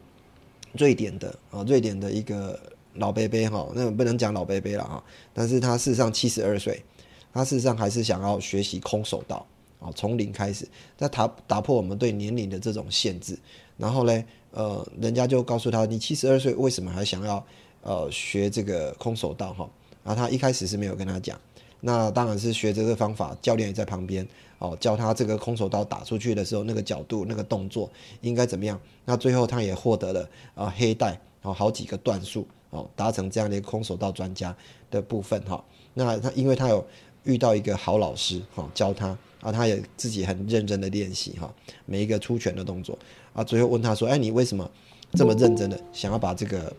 [0.72, 2.58] 瑞典的啊，瑞典的一个
[2.94, 5.02] 老伯伯哈，那不能讲老伯伯了哈，
[5.32, 6.82] 但是他事实上七十二岁，
[7.32, 9.46] 他事实上还是想要学习空手道
[9.80, 13.38] 啊，从零开始，在打打破我们对年龄的这种限制，
[13.76, 17.44] 然后呢，呃，人家就告诉他，你七十二岁为什么还想要
[17.82, 19.68] 呃学这个空手道哈？
[20.02, 21.38] 然后他一开始是没有跟他讲。
[21.80, 24.26] 那当然是学这个方法，教练也在旁边
[24.58, 27.90] 哦，教他这个空手道打出去的时候那个角度、那个动作
[28.22, 28.80] 应该怎么样。
[29.04, 34.54] 那最后他也获得了啊黑带哦，好几个段数哦，达成这样的一个空手道专家
[34.90, 35.64] 的部分哈。
[35.94, 36.84] 那他因为他有
[37.22, 41.52] 遇到一个好老师哈，教他啊，他也自己很认真的练习哈，
[41.86, 42.98] 每一个出拳的动作
[43.32, 44.70] 啊，最后问他说：“哎，你为什么
[45.12, 46.70] 这么认真的想要把这个？”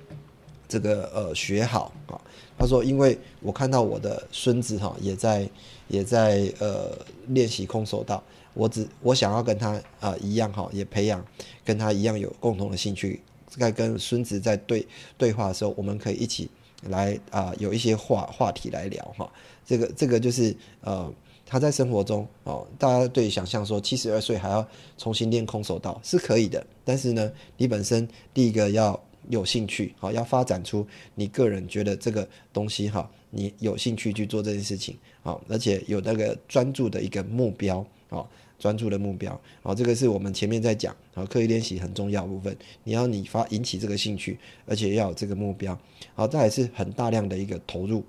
[0.68, 2.20] 这个呃学好啊，
[2.58, 5.48] 他说，因为我看到我的孙子哈也在
[5.88, 6.92] 也在呃
[7.28, 8.22] 练习空手道，
[8.56, 11.24] 我只我想要跟他啊一样哈，也培养
[11.64, 13.22] 跟他一样有共同的兴趣，
[13.58, 14.86] 在跟孙子在对
[15.18, 16.50] 对话的时候，我们可以一起
[16.90, 19.32] 来啊有一些话话题来聊哈，
[19.66, 21.12] 这个这个就是呃
[21.46, 29.00] 他在生活中哦，大家对想象说七十二岁还要重新练空手道是可以的，但是呢，你本身第一个要。
[29.30, 38.24] 有兴趣好，要发展出你个人觉得这个东西哈，你有兴趣去做这件事情好，而且有那个专注的一个目标啊，
[38.58, 45.78] 专注的目标好，这个是我们前面在讲啊，刻意练习很重要部分，你要你发引起这个兴趣，而且要有这个目标
[46.14, 48.04] 好，这还是很大量的一个投入，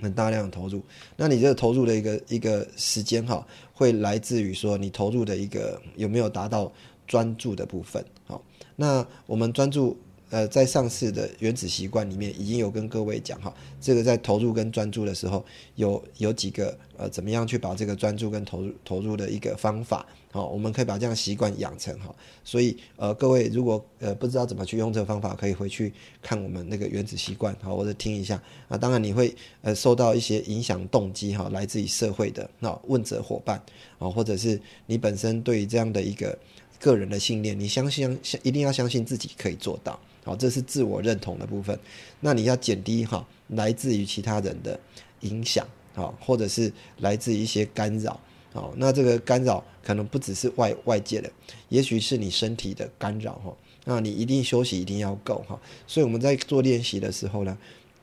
[0.00, 0.82] 很大量的投入。
[1.16, 6.72] 那你这个投入的一个一个时间哈，会来自于说你投入的一个有没有达到
[7.06, 8.42] 专注的部分好，
[8.76, 9.96] 那我们专注。
[10.34, 15.44] 呃在上次的原子习惯里面已经有跟各位讲哈，这个在投入跟专注的时候
[15.76, 22.12] 有有几个呃怎么样去把这个专注跟投入投入的一个方法，好，我们可以把这样习惯养成哈。
[22.42, 28.76] 所以呃各位如果呃不知道怎么去用这个方法，可以回去看我们那个原子习惯好，或者听一下啊。
[28.76, 33.62] 当然你会呃受到一些影响动机哈，来自于社会的那问责伙伴
[34.00, 36.36] 啊，或者是你本身对于这样的一个。
[36.80, 41.78] 个人的信念，你相信相一定要相信自己可以做到，好，这是自我认同的部分。
[42.20, 44.80] 那你要减低哈来自于其他人的
[45.20, 48.18] 影响，好，或者是来自于一些干扰，
[48.54, 51.30] 好，那这个干扰可能不只是外外界的，
[51.68, 53.54] 也许是你身体的干扰哈。
[53.84, 55.60] 那你一定休息一定要够哈。
[55.86, 57.58] 所以我们在做练习的时候呢，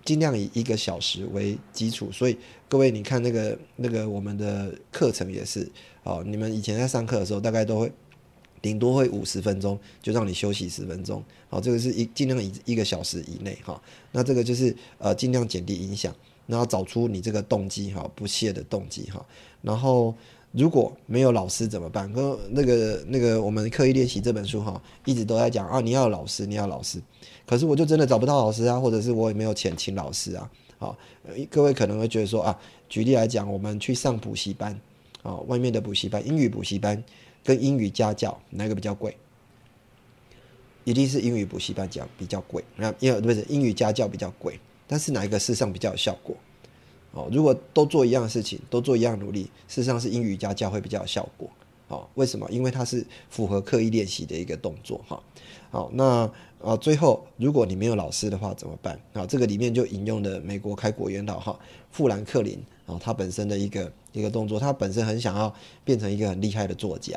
[0.06, 2.12] 尽量以一个小时为基础。
[2.12, 2.38] 所以
[2.70, 5.68] 各位你看那个那个我们的课程也是，
[6.04, 7.92] 哦，你们以前在上课的时候大概都会。
[8.62, 11.24] 顶多会五十分钟，就让你休息十分钟。
[11.50, 13.82] 好，这个是一尽量以一个小时以内哈。
[14.12, 19.26] 那这个就是呃尽量减低影响，然后找出你这个动机哈，不懈的动机哈。
[19.62, 20.14] 然后
[20.52, 22.12] 如果没有老师怎么办？
[22.14, 27.02] 跟那个那个我们刻意练习这本书哈，一直都在讲啊，你要老师，你要老师。
[27.48, 30.50] 可是我就真的找不到老师啊，或者是我也没有钱请老师啊。
[30.78, 30.98] 好，
[31.50, 34.80] 各位可能会觉得说啊，举例来讲，我们去上补习班
[35.24, 37.04] 啊，外面的补习班，英语补习班。
[37.44, 39.16] 跟英语家教哪个比较贵？
[40.84, 42.64] 一定是英语补习班讲比较贵。
[42.76, 46.36] 那因为不是英语家教比较贵，但是哪一个事实上比较有效果？
[47.12, 51.50] 哦，如果都做一样的事情，都做一样努力，事实上是英语家教会比较有效果。
[51.88, 52.50] 哦，为什么？
[52.50, 55.00] 因为它是符合刻意练习的一个动作。
[55.08, 55.22] 哈，
[55.70, 56.32] 好，那
[56.64, 59.00] 啊，最后如果你没有老师的话怎么办？
[59.14, 61.60] 啊，这个里面就引用了美国开国元老哈
[61.92, 63.92] 富兰克林啊，他本身的一个。
[64.14, 67.14] 一个动作，他本身很想要变成一个很厉害的作家，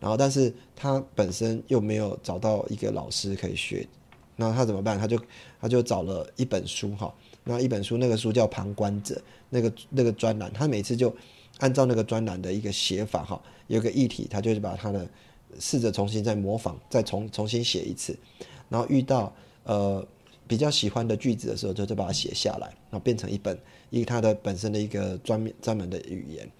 [0.00, 3.86] 然后但是他本身又没有找到一个老师可以学，
[4.36, 4.98] 那他怎么办？
[4.98, 5.20] 他就
[5.60, 7.12] 他就找了一本书哈，
[7.44, 9.14] 那一本书那个书叫《旁观者》，
[9.50, 11.14] 那个那个专栏，他每次就
[11.58, 15.08] 按照那个专栏的一个写法哈，有个议题，他就是把他的
[15.58, 18.18] 试着重新再模仿，再重重新写一次，
[18.68, 19.32] 然后遇到
[19.64, 20.06] 呃。
[20.46, 23.54] 比较喜欢的句子的时候，就就把它写下来，然后变成一本，
[23.90, 26.50] 以他的本身的一个专门专门的语言，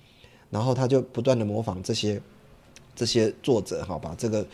[0.50, 2.20] 然后他就不断的模仿这些
[2.94, 4.46] 这些作者哈，把这个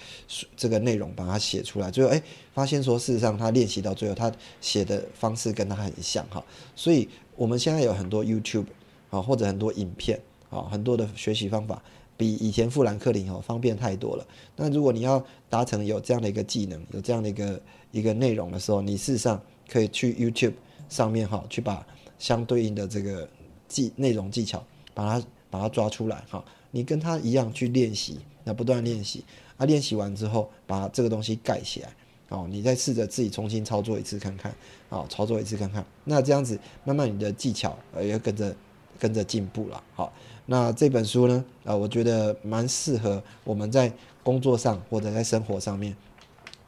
[0.57, 6.45] 这个内容把它写出来，最后哎发现说事实上他练习到最后，他写的方式跟他很像哈，
[6.77, 8.67] 所以我们现在有很多 YouTube
[9.11, 11.83] 啊或者很多影片啊很多的学习方法。
[12.17, 14.25] 比以前富兰克林哦方便太多了。
[14.55, 17.61] 那如果你要达成有这样的一个技能，有这样的一个
[17.91, 20.53] 一个内容的时候，你事实上可以去 YouTube
[20.89, 21.85] 上面哈，去把
[22.25, 23.29] 相对应的这个
[23.69, 26.43] 技内容技巧，把它把它抓出来哈。
[26.71, 29.23] 你跟他一样去练习，那不断练习，
[29.59, 31.95] 啊，练习完之后把这个东西盖起来，
[32.31, 34.51] 哦，你再试着自己重新操作一次看看，
[34.89, 38.57] 啊，操作一次看看，那这样子慢慢你的技巧呃也跟着
[38.99, 40.11] 跟着进步了，好。
[40.47, 41.45] 那这本书呢？
[41.65, 45.95] 啊，我觉得蛮适合我们在工作上或者在生活上面，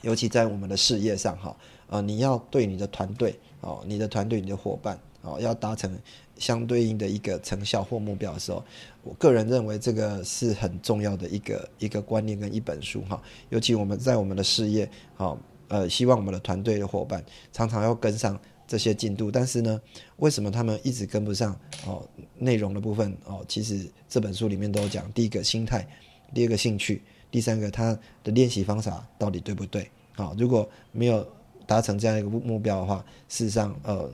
[0.03, 1.57] 尤其在我们的事业上哈。
[1.88, 5.99] 呃，你要对你的团队哦，你的团队、你的伙伴哦，要达成
[6.39, 8.65] 相对应的一个成效或目标的时候，
[9.03, 13.21] 我个人认为这个是很重要的一个一个观念跟一本书哈。
[13.51, 18.41] 尤其我们在我们的事业，好，呃，希望我们的团队的伙伴常常要跟上。
[18.69, 19.81] 这些进度，但是呢，
[20.17, 21.57] 为什么他们一直跟不上？
[21.87, 22.05] 哦，
[22.37, 25.09] 内容的部分哦，其实这本书里面都有讲。
[25.12, 25.87] 第一个心态，
[26.35, 29.89] 第二个兴趣，第三个他的练习方法到底对不对？
[30.17, 31.25] 好，如果没有
[31.65, 34.11] 达成这样一个目标的话，事实上，呃，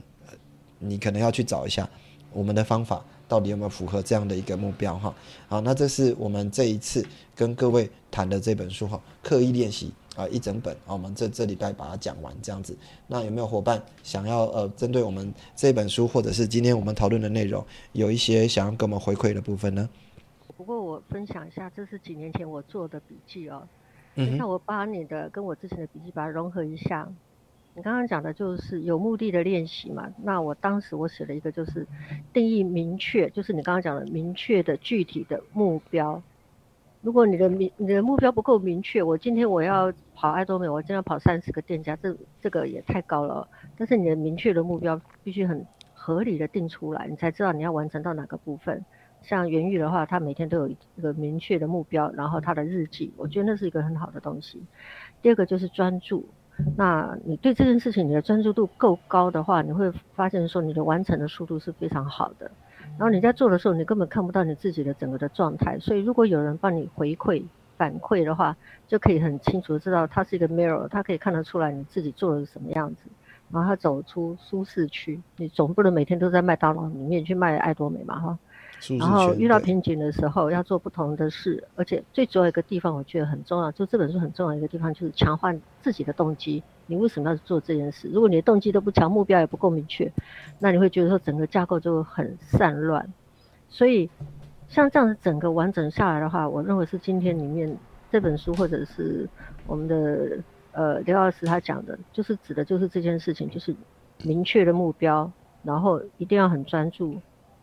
[0.83, 1.89] 你可能要去找一下
[2.31, 5.13] 我们的方法到底有没有符合这样的一个目标哈。
[5.47, 9.93] 好，那这是我们这一次跟各位谈的这本书哈，刻意练习。
[10.15, 12.77] 啊，一整本啊，我们这这礼拜把它讲完，这样子。
[13.07, 19.89] 那有没有伙伴想要呃，针对我们这本书，或者是今天我们讨论的内容，有一些想要给我们回馈的部分呢？
[20.55, 23.67] 不过我分享一下，这是几年前我做的笔记哦。
[24.13, 24.37] 嗯。
[24.37, 27.11] 那我把你的跟我之前的笔记把它融合一下。
[27.75, 30.13] 你刚刚讲的就是有目的的练习嘛？
[30.21, 31.87] 那我当时我写了一个，就是
[32.31, 36.21] 定义明确，就是你刚刚讲的明确的具体的目标。
[37.01, 43.47] 如果你的明你的目标不够明确，我今天我要跑爱多美，我今天要跑三十个店家，这这个也太高了。
[43.75, 48.85] 但是你的明确的目标必须很合理的定出来，你才知道你要完成到哪个部分。
[49.23, 54.61] 像袁玉的话，他每天都有一个明确的目标，然后他的日记，我觉得那是一个很好的东西。
[55.21, 56.29] 第二个就是专注，
[56.75, 62.49] 那你对这件事情你的专注度够高的话，你会发现说你的完成的速度是非常好的。
[62.97, 67.43] 然后你在做的时候，你根本看不到你自己的整个的状态，所以如果有人帮你回馈
[67.77, 68.55] 反馈的话，
[68.87, 73.01] 就可以很清楚知道它是一个 mirror，它可以看得出来你自己做的是什么样子，
[73.51, 75.19] 然后它走出舒适区。
[75.37, 78.37] 你总不能每天都在麦当劳里面去卖爱多美嘛，哈。
[78.99, 86.61] 然后遇到瓶颈的时候，要做不同的事，而且最主要一个地方，我觉得很重要，就这本书很重要一个地方，就是强化自己的动机。
[86.85, 88.09] 你为什么要做这件事？
[88.09, 90.11] 如果你的动机都不强，目标也不够明确，
[90.59, 93.07] 那你会觉得说整个架构就很散乱。
[93.69, 94.09] 所以
[94.67, 97.77] 像这样子整个完整下来的话，我认为是今天里面
[98.11, 99.29] 这本书或者是
[99.65, 100.37] 我们的
[100.73, 103.73] 呃刘老师他讲的，就是指的就是这件事情，就是
[104.23, 105.31] 明确的目标，
[105.63, 107.17] 然后一定要很专注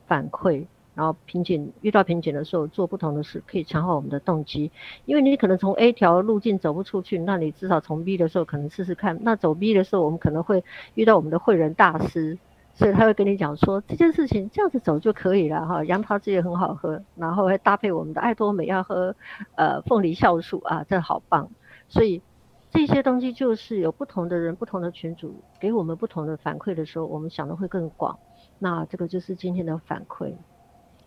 [0.07, 0.65] 反馈。
[1.01, 4.71] 然后瓶颈遇到瓶颈的时候，做不同的事可以强化我们的动机。
[5.07, 9.19] 因为你可能从 A 条路径走不出去，那你至少从 B 的时候可能试试看。
[9.23, 10.63] 那走 B 的时候，我们可能会
[10.97, 12.37] 遇到我们的会人大师，
[12.75, 15.83] 所以他会跟你讲说这件事情这样子走就可以了哈。
[15.85, 19.17] 杨桃汁也很好喝，然后还搭配我们的爱多美要喝
[19.55, 21.49] 呃凤梨酵素啊，这好棒。
[21.89, 22.21] 所以
[22.71, 28.19] 这些东西就是有不同的人、不同的群主给我们不同的反馈的时候，我们想的会更广。
[28.59, 30.35] 那这个就是今天的反馈。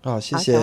[0.05, 0.59] 好，谢谢，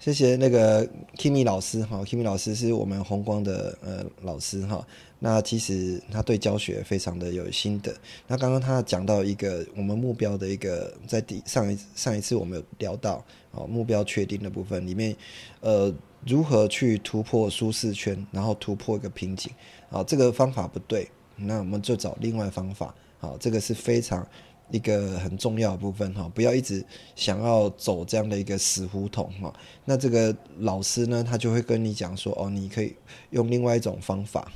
[0.00, 0.84] 谢谢那个
[1.16, 4.84] Kimi 老师哈，Kimi 老师是我们红光的呃老师哈。
[5.20, 7.94] 那其实他对教学非常的有心得。
[8.26, 15.16] 那刚刚他讲到一个我们目标的一个，在第上一上一次我们有聊到哦，目标确定的部分里面，
[15.60, 15.94] 呃，
[16.26, 19.52] 如何去突破舒适圈，然后突破一个瓶颈
[19.90, 22.92] 啊，这个方法不对，那我们就找另外方法。
[23.20, 24.26] 好，这个是非常。
[24.70, 29.52] 一个很重要的部分哈，不要一直想要走这样的一个死胡同哈。
[29.84, 32.94] 那这个老师呢，他就会跟你讲说，哦，你可以
[33.30, 34.50] 用另外一种方法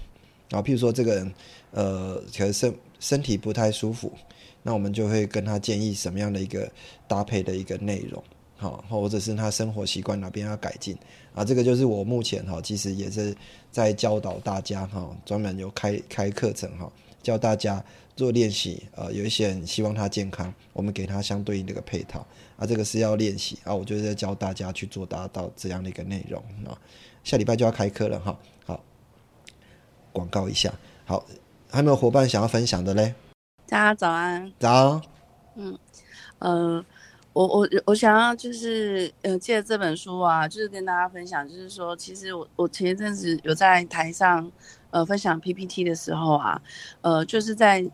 [0.49, 1.35] 然后，譬如说这个人
[1.71, 4.13] 呃，可能身身体不太舒服，
[4.65, 6.69] 那我们就会跟他建议什么样的一个
[7.07, 8.21] 搭配的一个内容，
[8.57, 10.97] 好，或者是他生活习惯哪边要改进
[11.33, 11.45] 啊。
[11.45, 13.33] 这个就是我目前哈，其实也是
[13.71, 16.93] 在教导大家哈，专门有开开课程哈，
[17.23, 17.83] 教大家。
[18.17, 26.77] 做练习，呃，有一些人希望他健康，我们给他相对应的一个配套，啊，这个是要练习啊，我就是在教大家去做达到这样的一个内容啊，
[27.25, 28.83] 下礼拜就要开课了哈，好，
[30.13, 30.73] 广告一下，
[31.07, 31.25] 好，
[31.71, 33.15] 还有没有伙伴想要分享的嘞？
[33.69, 35.01] 大家早安，早，
[35.55, 35.79] 嗯，
[36.41, 36.85] 呃，
[37.33, 44.51] 我我我想要就是呃借这本书啊，就是跟大家分享，就是说，其实我我前一阵子有在台上
[44.91, 46.63] 呃分享 PPT 的时候啊，
[47.03, 47.91] 呃，就是在。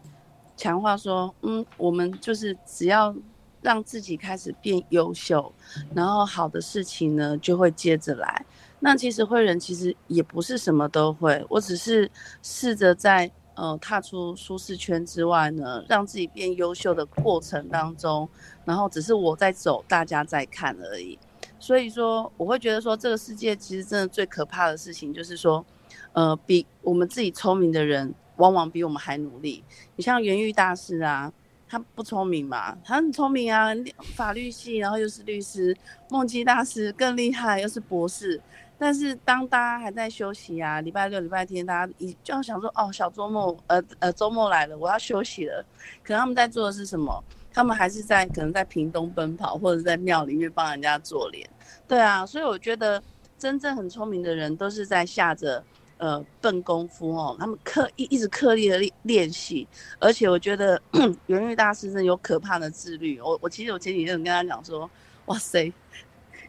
[0.59, 3.15] 强化说，嗯，我们就是只要
[3.61, 5.53] 让自己开始变优秀，
[5.95, 8.47] 然后好的事情呢就会接着来。
[8.81, 12.11] 那其实会人其实也不是什么都会，我只是
[12.43, 18.29] 试着在呃踏出舒适圈之外呢，让自己变优秀的过程当中，
[18.65, 21.19] 然后只是我在走，大家在看而已。
[21.59, 25.67] 所以说，我会觉得说，这个世界其实真的最可怕的事情就是说，
[26.13, 28.15] 呃，比我们自己聪明的人。
[28.37, 29.65] 往往比我们还努力。
[29.97, 31.33] 你像元玉大师啊，
[31.67, 32.77] 他不聪明嘛？
[32.85, 33.69] 他很聪明啊，
[34.15, 35.75] 法律系，然后又是律师。
[36.11, 38.39] 梦基大师更厉害，又是博士。
[38.79, 45.65] 但是当大家还在休息啊，礼拜六、礼拜天，大家一就要想说，哦，小周末，呃呃，周末来了，我要休息了。
[46.03, 47.23] 可他们在做的是什么？
[47.53, 51.49] 他们还是在可能在屏东奔跑，或者在庙里面帮人家做脸。
[51.89, 53.03] 对啊，所以我觉得
[53.39, 55.65] 真正很聪明的人，都是在下着。
[55.99, 59.67] 呃，笨功夫哦，他们刻一一直刻意的练练习，
[59.99, 60.79] 而且我觉得
[61.25, 63.19] 元玉大师真有可怕的自律。
[63.19, 64.91] 我我其实我前几天跟他讲说，
[65.25, 65.73] 哇塞，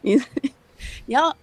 [0.02, 0.22] 你
[1.08, 1.34] 你要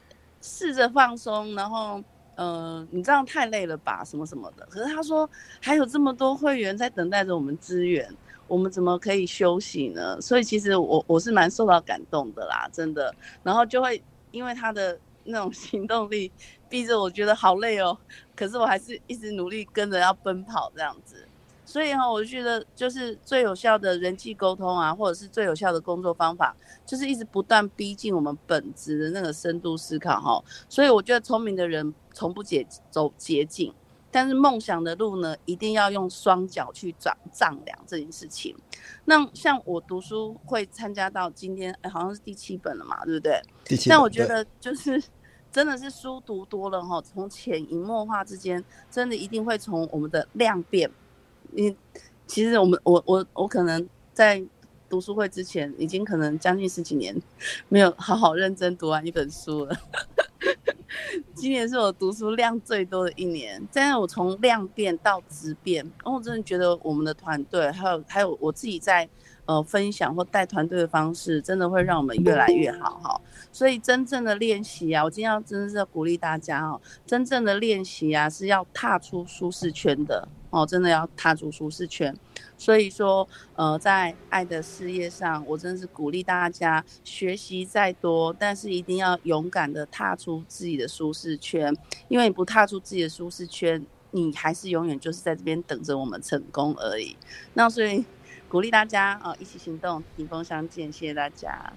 [0.47, 2.05] 试着放松，然后
[2.35, 4.67] 呃，你这样太累了吧，什么什么的。
[4.67, 5.29] 可是他说
[5.59, 8.07] 还有这么多会员在等待着我们支援，
[8.47, 10.21] 我们怎么可以休息呢？
[10.21, 13.15] 所以其实我我是蛮受到感动的啦，真的。
[13.43, 14.03] 然后就会
[14.33, 16.31] 因为他的那种 行动力。
[16.67, 17.97] 逼着我觉得好累哦，
[18.35, 21.25] 可是我还是一直努力跟着要奔跑这样子，
[21.65, 30.43] 所以哈，我觉得就是最有效的人际沟通啊，或者是最有效的工作方法，就是一直不断逼近我们本质的那个深度思考哈。
[30.69, 33.73] 所以我觉得聪明的人从不捷走捷径，
[34.11, 38.55] 但是梦想的路呢，一定要用双脚去丈丈量这件事情。
[39.05, 43.41] 那像我读书会参加到今天，哎，好像是第七本了嘛，对不对？
[43.65, 43.89] 第七。
[43.89, 45.03] 但我觉得就是。
[45.55, 50.91] 真的是书读多了哈，从潜移默化之间，真的一定会从我们的量变。
[51.55, 51.75] 你
[52.27, 54.45] 其实我们我我我可能在
[54.89, 57.15] 读书会之前，已经可能将近十几年
[57.69, 59.77] 没有好好认真读完一本书了。
[61.35, 69.09] 今年是我读书量最多的一年，但是我从量变到质变，我真的觉得我们的团队还有还有我自己在
[69.47, 73.21] 呃分享或带团队的方式，真的会让我们越来越好哈。
[73.53, 82.15] 所以真正的练习啊，我今天要真的是要鼓励大家哦，真正的练习啊是要踏出舒适圈的哦，真的要踏出舒适圈。
[82.57, 91.77] 所以说，呃，在爱的事业上，我真的是鼓励大家学习再多，但是一定要勇敢的踏出自己的舒适圈，
[92.09, 97.17] 因为你不踏出自己的舒适圈，你还是永远就是在这边等着我们成功而已。
[97.55, 98.05] 那所以
[98.55, 101.73] 鼓励大家哦，一起行动，顶峰相见，谢谢大家。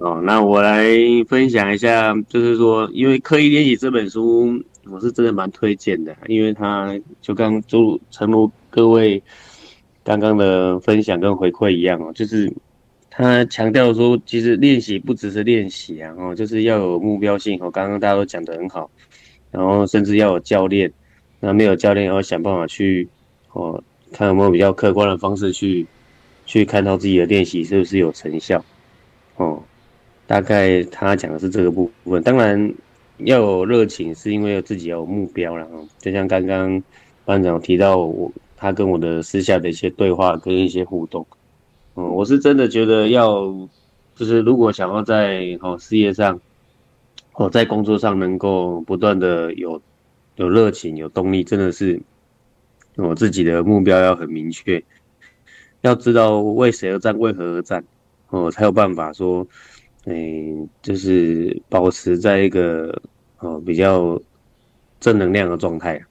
[0.00, 0.88] 哦，那我来
[1.28, 9.22] 分享一下，就是说，因为刻意练习这本书，我是真的蛮推荐的，因为它就刚就诚如各位。
[10.02, 12.50] 刚刚的分享跟回馈一样哦，就是
[13.10, 17.70] 他强调说，其实练习不只是练习啊，哦，就是要有目标性哦。
[17.70, 18.90] 刚刚大家都讲得很好，
[19.50, 20.90] 然后甚至要有教练，
[21.40, 23.06] 那没有教练要想办法去
[23.52, 25.86] 哦，看有没有比较客观的方式去
[26.46, 28.64] 去看到自己的练习是不是有成效
[29.36, 29.62] 哦。
[30.26, 32.74] 大概他讲的是这个部分，当然
[33.18, 35.68] 要有热情，是因为自己有目标了。
[35.98, 36.82] 就像刚刚
[37.24, 38.32] 班长提到我。
[38.56, 41.26] 他跟我的私下的一些对话跟一些互动，
[41.96, 43.42] 嗯，我是真的觉得要，
[44.14, 46.40] 就是如果想要在哦事业上，
[47.32, 49.82] 哦在工作上能够不断的有
[50.36, 52.00] 有热情有动力，真的是
[52.96, 54.82] 我自己的目标要很明确，
[55.84, 57.84] 要知道为谁而战，为何而战，
[58.30, 59.46] 哦才有办法说，
[60.06, 63.00] 嗯，就是保持在一个
[63.38, 64.20] 哦比较
[64.98, 66.02] 正能量的状态。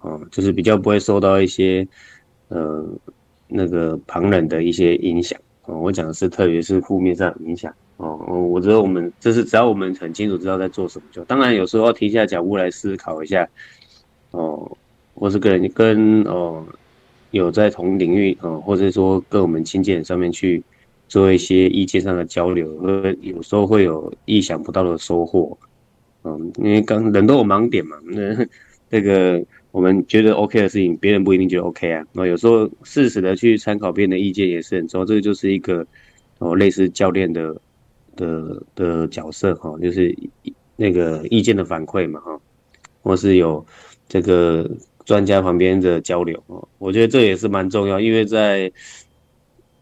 [0.00, 1.84] 哦，就是比较不会受到一些，
[2.48, 2.86] 呃，
[3.48, 5.36] 那个旁人的一些影响。
[5.64, 7.74] 哦，我讲的是特别是负面上的影响。
[7.96, 8.16] 哦，
[8.48, 13.46] 我觉得我们就是只要我们很清楚知道在做什么，就当然有时候要停下脚步来思考一下。
[14.30, 14.70] 哦，
[15.14, 16.64] 或是跟跟哦
[17.30, 20.62] 有在同领域哦，或者说跟我们亲近上面去
[21.08, 25.56] 做一些意见上的交流，呃，有时候会有意想不到的收获。
[26.24, 28.46] 嗯，因为刚人都有盲点嘛，那
[28.90, 29.44] 那个。
[29.70, 32.04] 我们觉得 OK 的事情，别人不一定觉得 OK 啊。
[32.12, 35.04] 那有时候适时的去参考别人的意见也是很重要。
[35.04, 35.86] 这个就是一个
[36.38, 37.54] 哦，类似教练的
[38.16, 40.16] 的的角色哈，就是
[40.74, 42.40] 那个意见的反馈嘛哈，
[43.02, 43.64] 或是有
[44.08, 44.68] 这个
[45.08, 46.68] 专家旁边的交流哦。
[46.76, 48.70] 我觉得这也是蛮重要，因为在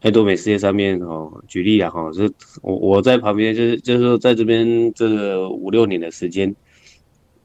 [0.02, 2.30] 爱多美事业上面哦，举例啊哈，是
[2.62, 6.54] 我我在旁边就是就是说在这边这个五六年的时间。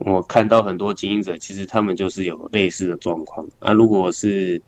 [0.03, 3.71] 我看到很多经营者，其实他们就是有类似的状况啊。
[3.71, 4.59] 如果是，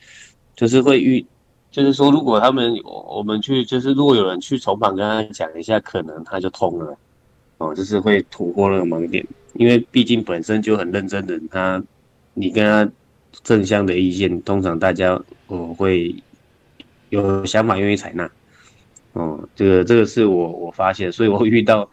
[0.55, 1.25] 就是会遇，
[1.71, 6.95] 就是说，如果他们我们去，就是如果有人去从旁跟他讲一下，可能他就通了，
[7.57, 9.25] 哦，就是会突破那个盲点。
[9.55, 11.83] 因为毕竟本身就很认真的他，
[12.35, 12.91] 你跟他
[13.43, 16.15] 正向的意见，通常大家我会
[17.09, 18.29] 有想法愿意采纳。
[19.13, 21.89] 哦，这个这个是我我发现，所以我遇到。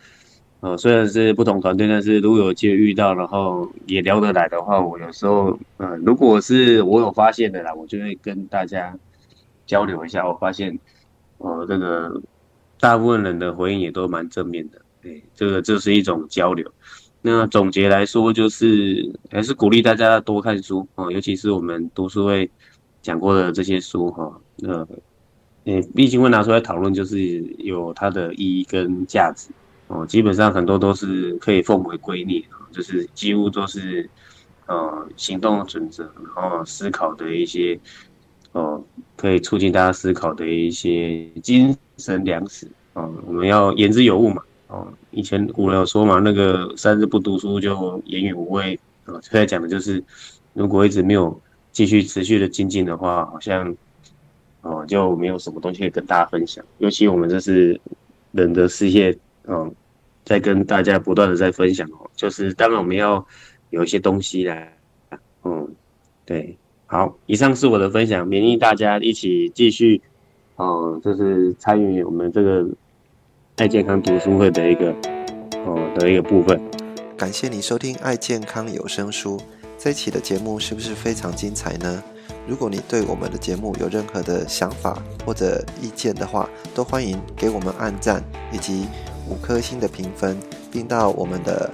[0.63, 8.95] 呃，虽然是不同团队，但是如果有机会遇到，然后也聊得来的话，我有时候，呃，如果是我有发现的啦，我就会跟大家
[9.65, 10.29] 交流一下。
[10.29, 10.79] 我发现，
[11.39, 12.21] 呃，这个
[12.79, 16.71] 大部分人的回应也都蛮正面的，对，这个这是一种交流。
[17.23, 22.51] 那总结来说，就是还是鼓励大家多看书哦，尤其是我们读书会
[23.03, 24.89] 讲过的这些书哈，呃，
[25.65, 29.51] 诶，毕竟会拿出来讨论，就是有它的意义跟价值。
[29.89, 34.09] 哦，基本上很多都是可以奉为圭臬，就是几乎都是，
[34.67, 37.77] 呃，行动的准则，然后思考的一些，
[38.53, 38.81] 哦，
[39.17, 43.05] 可以促进大家思考的一些精神粮食啊。
[43.27, 44.41] 我们要言之有物嘛，
[45.11, 49.15] 以前古人有说嘛，那个三日不读书就言语无味啊。
[49.23, 50.03] 现在讲的就是，
[50.55, 51.41] 如果一直没有
[51.73, 53.75] 继续持续的精进的话，好像，
[54.63, 56.65] 哦，就没有什么东西可以跟大家分享。
[56.79, 57.81] 尤其我们这是
[58.33, 59.75] 人的事业，嗯。
[60.23, 63.27] 在跟大家不断的在分享哦，就是当然我们要
[63.71, 64.77] 有一些东西来，
[65.43, 65.67] 嗯，
[66.25, 66.57] 对，
[66.87, 70.01] 好，以上是我的分享，勉励大家一起继续，
[70.55, 72.65] 哦，就是参与我们这个
[73.57, 74.91] 爱健康读书会的一个，
[75.67, 76.61] 哦的一个部分。
[77.17, 79.41] 感谢你收听爱健康有声书，
[79.79, 82.03] 这一期的节目是不是非常精彩呢？
[82.47, 88.23] 如果你对我们的节目有任何的想法或者意见的话，都欢迎给我们按赞
[88.53, 88.87] 以及。
[89.29, 90.37] 五颗星的评分，
[90.73, 91.71] 并到我们的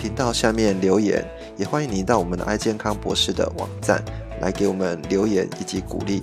[0.00, 1.22] 频道下面留言，
[1.54, 4.02] 也欢迎您到我们的爱健康博士的网站
[4.40, 6.22] 来给我们留言以及鼓励。